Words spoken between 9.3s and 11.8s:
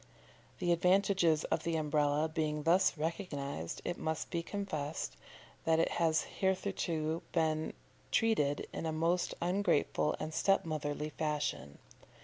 ungrateful and step motherly fashion.